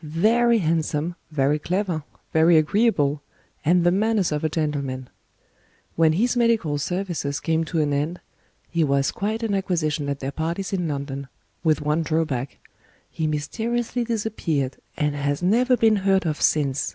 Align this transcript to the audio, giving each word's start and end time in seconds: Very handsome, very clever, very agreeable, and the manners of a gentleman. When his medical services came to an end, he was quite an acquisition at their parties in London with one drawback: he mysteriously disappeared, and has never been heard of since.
Very 0.00 0.58
handsome, 0.58 1.16
very 1.32 1.58
clever, 1.58 2.04
very 2.32 2.56
agreeable, 2.56 3.20
and 3.64 3.82
the 3.82 3.90
manners 3.90 4.30
of 4.30 4.44
a 4.44 4.48
gentleman. 4.48 5.10
When 5.96 6.12
his 6.12 6.36
medical 6.36 6.78
services 6.78 7.40
came 7.40 7.64
to 7.64 7.80
an 7.80 7.92
end, 7.92 8.20
he 8.70 8.84
was 8.84 9.10
quite 9.10 9.42
an 9.42 9.56
acquisition 9.56 10.08
at 10.08 10.20
their 10.20 10.30
parties 10.30 10.72
in 10.72 10.86
London 10.86 11.26
with 11.64 11.80
one 11.80 12.04
drawback: 12.04 12.58
he 13.10 13.26
mysteriously 13.26 14.04
disappeared, 14.04 14.76
and 14.96 15.16
has 15.16 15.42
never 15.42 15.76
been 15.76 15.96
heard 15.96 16.24
of 16.26 16.40
since. 16.40 16.94